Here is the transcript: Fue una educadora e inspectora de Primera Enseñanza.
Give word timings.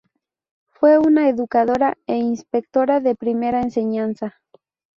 Fue 0.71 0.97
una 0.97 1.29
educadora 1.29 1.95
e 2.07 2.17
inspectora 2.17 2.99
de 3.01 3.13
Primera 3.15 3.61
Enseñanza. 3.61 4.41